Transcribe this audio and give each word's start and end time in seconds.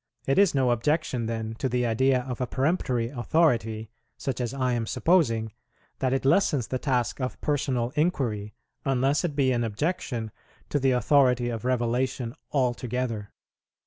It 0.25 0.39
is 0.39 0.55
no 0.55 0.71
objection 0.71 1.27
then 1.27 1.53
to 1.59 1.69
the 1.69 1.85
idea 1.85 2.21
of 2.23 2.41
a 2.41 2.47
peremptory 2.47 3.09
authority, 3.09 3.91
such 4.17 4.41
as 4.41 4.51
I 4.51 4.73
am 4.73 4.87
supposing, 4.87 5.53
that 5.99 6.11
it 6.11 6.25
lessens 6.25 6.69
the 6.69 6.79
task 6.79 7.19
of 7.21 7.39
personal 7.39 7.91
inquiry, 7.95 8.55
unless 8.83 9.23
it 9.23 9.35
be 9.35 9.51
an 9.51 9.63
objection 9.63 10.31
to 10.69 10.79
the 10.79 10.89
authority 10.89 11.49
of 11.49 11.65
Revelation 11.65 12.33
altogether. 12.51 13.31